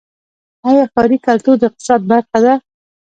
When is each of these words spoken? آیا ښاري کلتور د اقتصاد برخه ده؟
آیا 0.69 0.83
ښاري 0.93 1.17
کلتور 1.27 1.55
د 1.59 1.63
اقتصاد 1.69 2.01
برخه 2.11 2.37
ده؟ 2.45 2.53